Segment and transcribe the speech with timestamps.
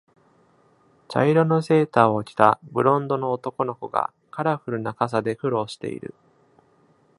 [1.09, 6.15] 茶色のセーターを着たブロンドの男の子がカラフルな傘で苦労している。